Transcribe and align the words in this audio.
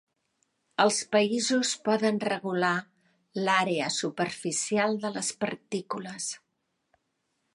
Els 0.85 1.01
països 1.15 1.73
poden 1.89 2.17
regular 2.23 2.71
l'àrea 3.47 3.91
superficial 3.97 4.99
de 5.05 5.11
les 5.19 5.31
partícules. 5.47 6.33